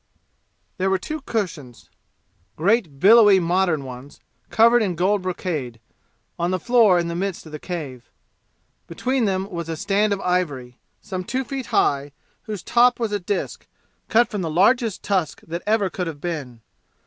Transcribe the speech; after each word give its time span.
There 0.79 0.89
were 0.89 0.97
two 0.97 1.21
cushions 1.21 1.91
great 2.55 2.99
billowy 2.99 3.39
modern 3.39 3.83
ones, 3.85 4.19
covered 4.49 4.81
in 4.81 4.95
gold 4.95 5.21
brocade 5.21 5.79
on 6.39 6.49
the 6.49 6.59
floor 6.59 6.97
in 6.97 7.07
the 7.07 7.13
midst 7.15 7.45
of 7.45 7.51
the 7.51 7.59
cave. 7.59 8.09
Between 8.87 9.25
them 9.25 9.47
was 9.51 9.69
a 9.69 9.77
stand 9.77 10.11
of 10.11 10.19
ivory, 10.21 10.79
some 11.01 11.23
two 11.23 11.43
feet 11.43 11.67
high, 11.67 12.13
whose 12.45 12.63
top 12.63 12.99
was 12.99 13.11
a 13.11 13.19
disk, 13.19 13.67
cut 14.09 14.27
from 14.27 14.41
the 14.41 14.49
largest 14.49 15.03
tusk 15.03 15.41
that 15.41 15.61
ever 15.67 15.87
could 15.87 16.07
have 16.07 16.19
been. 16.19 16.61